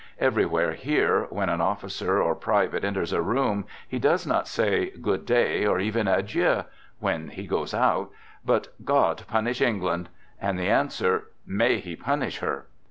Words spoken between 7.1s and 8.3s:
he goes out,